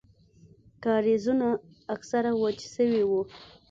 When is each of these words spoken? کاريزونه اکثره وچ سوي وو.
کاريزونه 0.83 1.47
اکثره 1.95 2.31
وچ 2.41 2.59
سوي 2.75 3.01
وو. 3.05 3.21